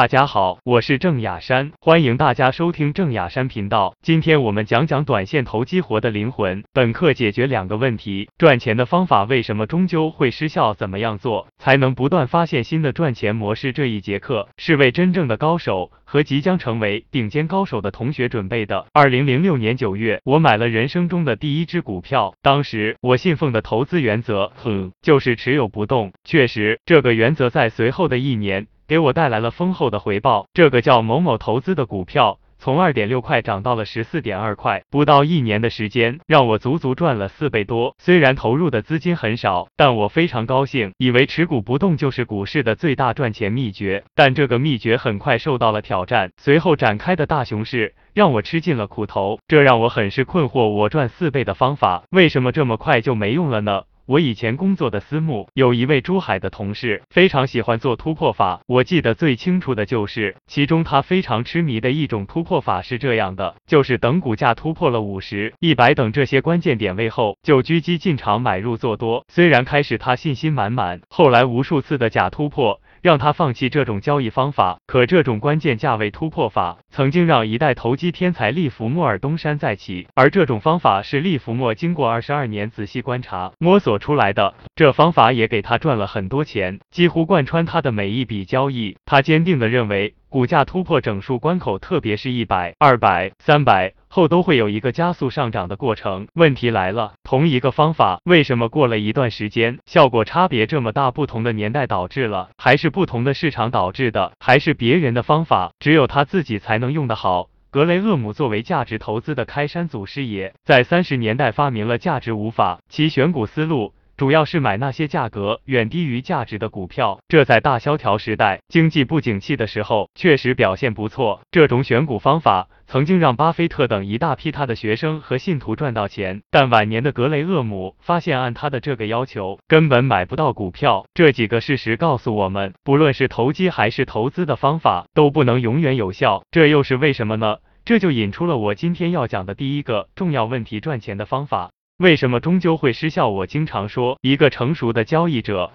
[0.00, 3.94] 大家好，我是郑雅山，欢迎大家收听郑雅山频道。
[4.00, 6.64] 今天我们讲讲短线投机活的灵魂。
[6.72, 10.72] 本课解决两个问题：赚钱的方法为什么终究会失效？
[10.72, 13.74] 怎么样做才能不断发现新的赚钱模式？
[13.74, 18.86] 这一节课是为真正的高手和即将成为顶尖高手的同学准备的。
[18.94, 26.14] 二零零六年九月，我买了人生中的第一只股票，当时我信奉的投资原则，哼，就是持有不动。
[26.24, 28.66] 确实，这个原则在随后的一年。
[28.90, 30.46] 给我带来了丰厚的回报。
[30.52, 37.94] 这个叫某某投资的股票，从二点六块涨到了十四点二块，不到一年的时间，让我足足赚了四倍多。
[37.98, 44.02] 虽然投入的资金很少，但我非常高兴，以为持股不动就是股市的最大赚钱秘诀。
[44.16, 50.66] 但这个秘诀很快受到了挑战，随后展开的大熊市让我吃尽了苦头，这让我很是困惑。
[50.66, 53.82] 我赚四倍的方法，为什么这么快就没用了呢？
[54.06, 58.60] 我以前工作的私募有一位珠海的同事，非常喜欢做突破法。
[58.66, 69.24] 我记得最清楚的就是，其中他非常痴迷的一种突破法是这样的：就是等股价突破了五十、一百等这些关键点位后，就狙击进场买入做多。
[69.28, 72.80] 虽然开始他信心满满，后来无数次的假突破。
[73.02, 88.96] 让他放弃这种交易方法，可这种关键价位突破法曾经让一代投机天才利弗莫尔东山再起，而这种方法是利弗莫经过二十二年仔细观察摸索出来的，这方法也给他赚了很多钱，几乎贯穿他的每一笔交易。
[89.04, 90.14] 他坚定的认为。
[90.30, 96.26] 股价突破整数关口，特别是一百、二百、三百后，都会有一个加速上涨的过程。
[96.34, 101.12] 问题来了，同一个方法，为什么过了一段时间，效果差别这么大？
[101.12, 107.48] 不同的年代导致了，还是不同的市场导致的，还是别人的方法，只有他自己才能用得好。
[107.70, 113.94] 格雷厄姆作为价值投资的开山祖师爷，在三十年代发明了价值五法，其选股思路。
[114.20, 121.40] 主要是买那些价格远低于价值的股票，这在大萧条时代、经济不景气的时候确实表现不错。
[121.50, 131.06] 这种选股方法曾经让巴菲特等一大批他的学生和信徒赚到钱，但晚年的格雷厄姆发现，按他的这个要求，根本买不到股票。
[131.14, 136.42] 这几个事实告诉我们，不论是投机还是投资的方法，都不能永远有效。
[136.50, 137.56] 这又是为什么呢？
[137.86, 141.70] 这就引出了我今天要讲的第一个重要问题：赚钱的方法。
[142.00, 143.28] 为什么终究会失效？
[143.28, 145.70] 我经常说，一个成熟的交易者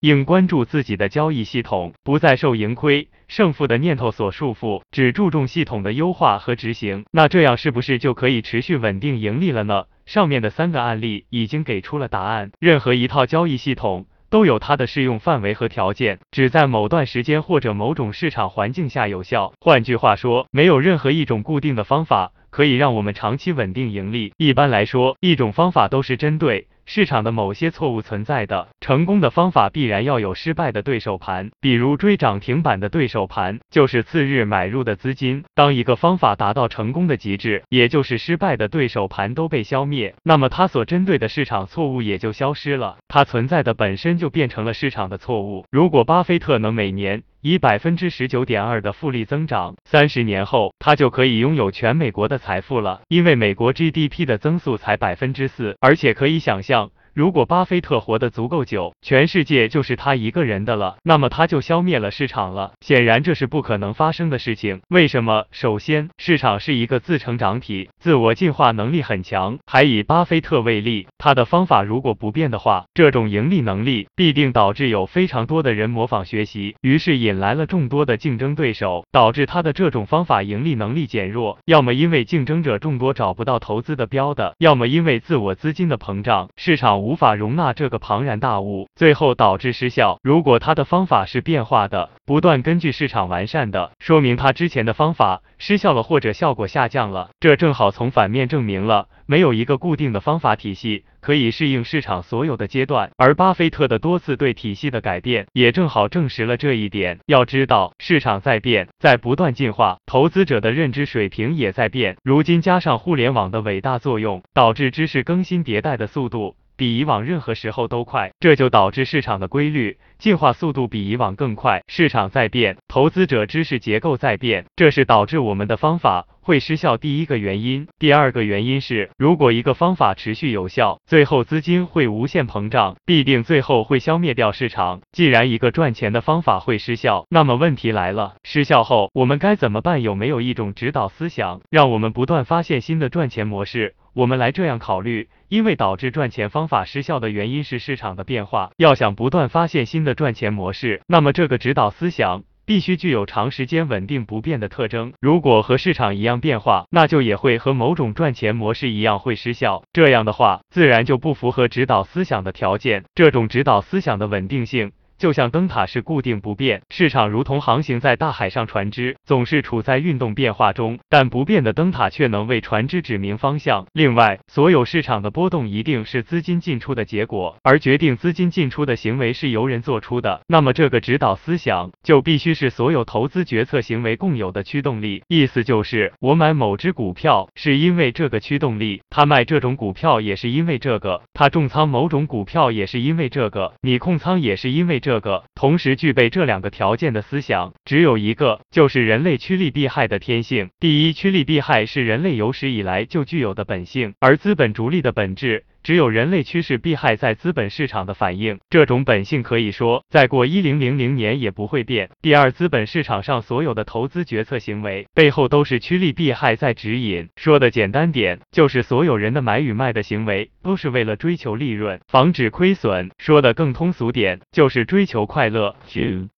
[0.00, 7.04] 应关注自己的交易系统，不再受盈亏胜负的念头所束缚，只注重系统的优化和执行。
[7.12, 9.84] 那这样是不是就可以持续稳定盈利了呢？
[10.06, 12.50] 上面的三个案例已经给出了答案。
[12.58, 19.52] 任何一套交易系统都有它的适用范围和条件，只在某段时间或者某种市场环境下有效。
[19.60, 22.32] 换句话说，没有任何一种固定的方法。
[22.50, 24.32] 可以让我们长期稳定盈利。
[24.36, 26.66] 一般来说，一种方法都是针对。
[26.86, 35.44] 市场的某些错误存在的成功的方法必然要有失败的对手盘，比如追涨停板的对手盘就是次日买入的资金。
[35.54, 45.64] 当一个方法达到成功的极致，也就是失败的对手盘都被消灭，那么它所针对的市场错误也就消失了，它存在的本身就变成了市场的错误。
[45.70, 56.90] 如果巴菲特能每年以百分之十九点二的复利增长，三十年后他就可以拥有全美国的财富了，因为美国 GDP 的增速才百分之四，而且可以想象。
[57.20, 62.72] 如果巴菲特活得足够久，全世界就是他一个人的了，那么他就消灭了市场了。
[62.80, 64.80] 显然这是不可能发生的事情。
[64.88, 65.44] 为什么？
[65.50, 69.58] 首先，市场是一个自成长体，自我进化能力很强。
[69.66, 81.58] 还以巴菲特为例，他的方法如果不变的话，这种盈利能力必定导致有非常多的人模仿学习，于是引来了众多的竞争对手，导致他的这种方法盈利能力减弱。
[81.66, 87.09] 要么因为竞争者众多找不到投资的标的，要么因为自我资金的膨胀，市场无。
[87.10, 90.20] 无法容纳这个庞然大物，最后导致失效。
[90.22, 97.30] 如果他的方法是变化的，不断根据市场完善的，说明他之前的方法失效了或者效果下降了。
[97.40, 103.10] 这正好从反面证明了没有一个固定的方法体系可以适应市场所有的阶段。
[103.16, 107.18] 而巴菲特的多次对体系的改变，也正好证实了这一点。
[107.26, 112.16] 要知道，市场在变，在不断进化，投资者的认知水平也在变。
[112.22, 116.54] 如今加上互联网的伟大作用，导致知识更新迭代的速度。
[116.80, 121.82] 比以往任何时候都快，这就导致市场的规律进化速度比以往更快。
[121.88, 127.86] 市场在变，投资者知识结构在变，这是导致我们的方法会失效第一个原因。
[127.98, 135.02] 第二个原因是，如果一个方法持续有效，最后资金会无限膨胀，必定最后会消灭掉市场。
[135.12, 140.00] 既然一个赚钱的方法会失效，那么问题来了，失效后我们该怎么办？
[140.00, 143.96] 有没有一种指导思想，让我们不断发现新的赚钱模式？
[144.12, 148.70] 我们来这样考虑，因为导致赚钱方法失效的原因是市场的变化。
[148.76, 152.42] 要想不断发现新的赚钱模式，那么这个指导思想。
[152.66, 155.12] 必须具有长时间稳定不变的特征。
[155.20, 159.82] 如果和市场一样变化，那就也会和某种赚钱模式一样会失效。
[159.92, 163.02] 这样的话，自然就不符合指导思想的条件。
[163.12, 164.92] 这种指导思想的稳定性。
[165.20, 173.86] 就像灯塔是固定不变，市场如同航行在大海上船只，总是处在运动变化中，但不变的灯塔却能为船只指明方向。
[173.92, 180.40] 另外，所有市场的波动一定是资金进出的结果，而决定资金进出的行为是由人做出的。
[180.46, 185.22] 那么，这个指导思想就必须是所有投资决策行为共有的驱动力。
[185.28, 195.09] 意思就是，我买某只股票是因为这个驱动力，他卖这种股票也是因为这个，他重仓某种股票也是因为这个，你控仓也是因为这。
[195.10, 200.70] 这个同时具备这两个条件的思想，只有一个，就是人类趋利避害的天性。
[200.78, 205.64] 第一，趋利避害是人类有史以来就具有的本性，而资本逐利的本质。
[205.82, 212.10] 只有人类趋势避害在资本市场的反应，这种本性可以说再过一零零零年也不会变。
[212.20, 217.28] 第二，资本市场上所有的投资决策行为背后都是趋利避害在指引。
[217.36, 223.10] 说的简单点，就是所有人的买与卖的行为都是为了追求利润，防止亏损。
[223.16, 225.74] 说的更通俗点，就是追求快乐，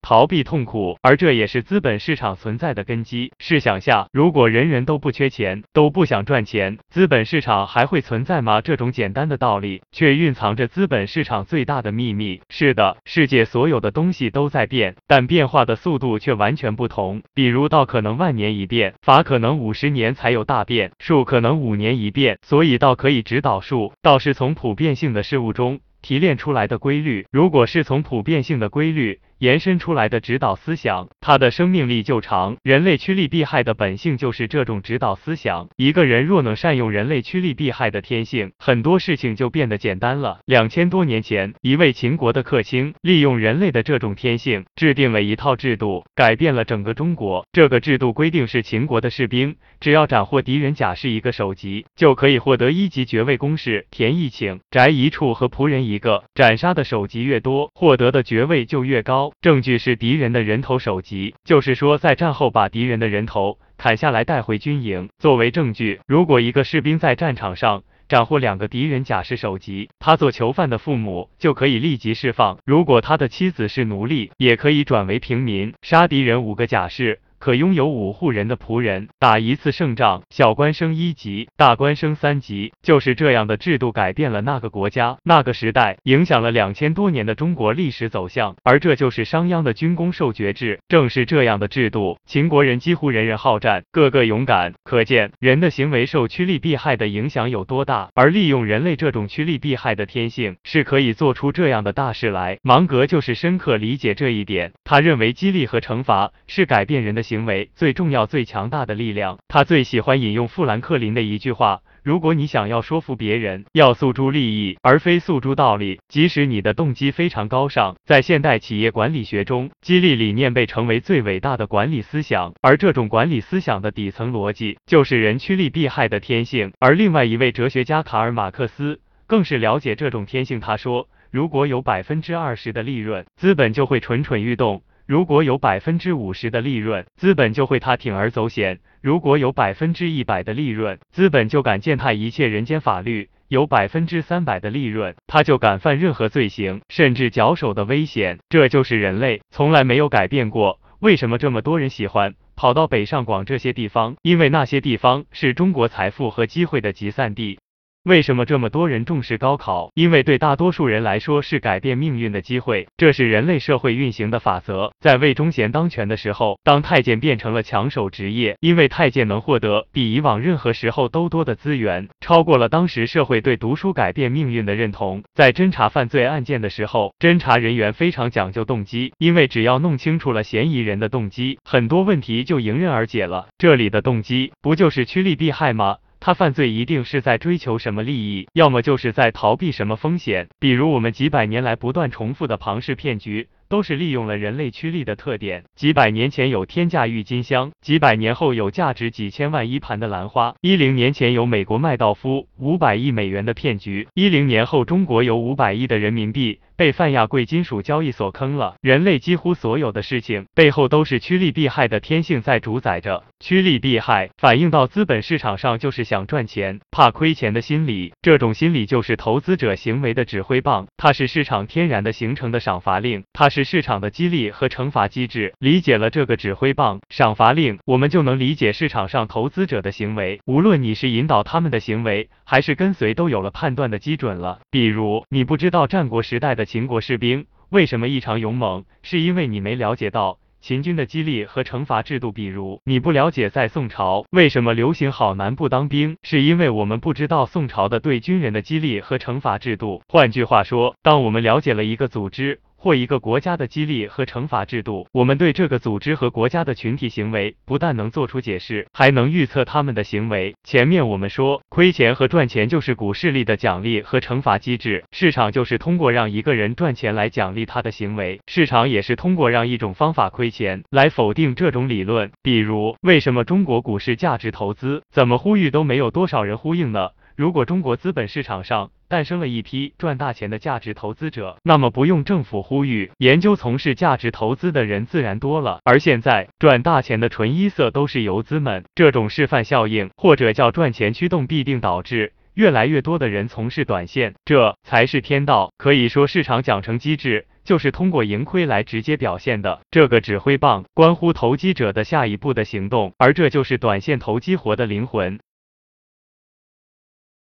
[0.00, 0.96] 逃避痛苦。
[1.02, 3.32] 而这也是资本市场存在的根基。
[3.40, 8.60] 试想下，如果人人都不缺钱，都不想赚钱，资本市场还会存在吗？
[8.60, 9.31] 这种简单的。
[9.32, 12.42] 的道理，却蕴藏着资本市场最大的秘密。
[12.50, 17.22] 是的，世界所有的东西都在变，但变化的速度却完全不同。
[17.32, 22.38] 比如道可能万年一变，法可能五十年才有大变，术可能五年一变。
[22.42, 27.24] 所以道可以指导术，道是从普遍性的事物中提炼出来的规律。
[27.32, 32.56] 如果是从普遍性的规律，延伸出来的指导思想，它的生命力就长。
[32.62, 35.68] 人类趋利避害的本性就是这种指导思想。
[35.76, 40.38] 一个人若能善用人类趋利避害的天性，很多事情就变得简单了。
[40.44, 47.44] 两千多年前，一位秦国的客卿利用人类的这种天性，制定了一套制度，改变了整个中国。
[47.50, 56.22] 这个制度规定是秦国的士兵，只要斩获敌人甲士一个首级，就可以获得一级爵位公事、田一顷、宅一处和仆人一个。
[56.32, 59.31] 斩杀的首级越多，获得的爵位就越高。
[59.40, 66.00] 证据是敌人的人头首级，就是说在战后把敌人的人头砍下来带回军营作为证据。
[66.06, 75.72] 如果一个士兵在战场上斩获两个敌人甲士首级，他做囚犯的父母就可以立即释放；如果他的妻子是奴隶，也可以转为平民。
[75.80, 77.21] 杀敌人五个甲士。
[77.42, 82.72] 可拥有五户人的仆人，打一次胜仗，小官升一级，大官升三级。
[82.84, 88.54] 就是这样的制度改变了那个国家、那个时代，影响了两千多年的中国历史走向。
[88.62, 90.78] 而这就是商鞅的军功授爵制。
[90.86, 94.74] 正是这样的制度，秦国人几乎人人好战，个个勇敢。
[94.84, 98.08] 可见人的行为受趋利避害的影响有多大。
[98.14, 102.58] 而利用人类这种趋利避害的天性，是可以做出这样的大事来。
[102.62, 107.31] 芒格就是深刻理解这一点，他认为激励和惩罚是改变人的。
[107.32, 109.38] 行为最重要、最强大的力量。
[109.48, 122.52] 他最喜欢引用富兰克林的一句话：“如果你想要说服别人，要诉诸利益，而非诉诸道理，即使你的动机非常高尚。”在现代企业管理学中，激励理念被称为最伟大的管理思想。
[122.60, 126.70] 而这种管理思想的底层逻辑，就是人趋利避害的天性。
[126.80, 130.60] 而另外一位哲学家卡尔马克思更是了解这种天性。
[130.60, 148.38] 他说：“如果有百分之二十的利润，资本就会蠢蠢欲动。”如果有百分之五十的利润，资本就会踏铤而走险；如果有百分之一百的利润，资本就敢践踏一切人间法律；有百分之三百的利润，他就敢犯任何罪行，甚至绞首的危险。
[148.48, 150.80] 这就是人类从来没有改变过。
[151.00, 154.14] 为什么这么多人喜欢跑到北上广这些地方？
[154.22, 157.58] 因为那些地方是中国财富和机会的集散地。
[158.04, 159.92] 为什么这么多人重视高考？
[159.94, 164.92] 因为对大多数人来说是改变命运的机会，这是人类社会运行的法则。
[164.98, 175.22] 在魏忠贤当权的时候，当太监变成了抢手职业，因为太监能获得比以往任何时候都多的资源，超过了当时社会对读书改变命运的认同。
[175.32, 183.46] 在侦查犯罪案件的时候，侦查人员非常讲究动机，因为只要弄清楚了嫌疑人的动机，很多问题就迎刃而解了。
[183.58, 185.98] 这里的动机不就是趋利避害吗？
[186.24, 190.48] 他犯罪一定是在追求什么利益，要么就是在逃避什么风险。
[190.60, 193.48] 比如我们几百年来不断重复的庞氏骗局。
[193.72, 195.64] 都是利用了人类趋利的特点。
[195.74, 200.54] 几百年前有天价郁金香，几百年后有价值几千万一盘的兰花。
[200.60, 208.74] 一零年前有美国麦道夫五百亿美元的骗局，一零年后中国有五百亿的人民币被泛亚贵金属交易所坑了。
[208.80, 213.22] 人类几乎所有的事情背后都是趋利避害的天性在主宰着。
[213.38, 218.12] 趋利避害反映到资本市场上，就是想赚钱、怕亏钱的心理。
[218.20, 225.54] 这种心理就是投资者行为的指挥棒，它是市场天然的形成的赏罚令，它是市场的激励和惩罚机制。
[225.60, 230.40] 理解了这个指挥棒、赏罚令，我们就能理解市场上投资者的行为。
[230.46, 234.58] 无论你是引导他们的行为，还是跟随，都有了判断的基准了。
[234.68, 240.38] 比如，你不知道战国时代的秦国士兵为什么异常勇猛，是因为你没了解到。
[240.62, 250.00] 秦军的激励和惩罚制度，比如你不了解，在宋朝为什么流行好男不当兵，是因为我们不知道宋朝的对军人的激励和惩罚制度。
[250.08, 252.60] 换句话说，当我们了解了一个组织。
[252.82, 260.56] 或一个国家的激励和惩罚制度，我们对这个组织和国家的群体行为不但能做出解释，还能预测他们的行为。
[260.64, 272.32] 前面我们说，亏钱和赚钱就是股市力的奖励和惩罚机制，市场就是通过让一个人赚钱来奖励他的行为，市场也是通过让一种方法亏钱来否定这种理论。
[272.42, 277.10] 比如，为什么中国股市价值投资怎么呼吁都没有多少人呼应呢？
[277.34, 285.80] 如果中国资本市场上诞生了一批赚大钱的价值投资者，那么不用政府呼吁，研究从事价值投资的人自然多了。
[285.84, 295.70] 而现在赚大钱的纯一色都是游资们，这种示范效应或者叫赚钱驱动，必定导致越来越多的人从事短线，这才是天道。
[295.76, 297.44] 可以说，市场奖惩机制。
[297.64, 305.38] 就是通过盈亏来直接表现的，这个指挥棒关乎投机者的下一步的行动，而这就是短线投机活的灵魂。